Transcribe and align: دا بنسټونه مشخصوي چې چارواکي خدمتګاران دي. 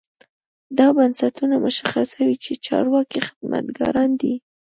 دا 0.77 0.87
بنسټونه 0.97 1.55
مشخصوي 1.65 2.35
چې 2.43 2.51
چارواکي 2.65 3.19
خدمتګاران 3.27 4.09
دي. 4.21 4.33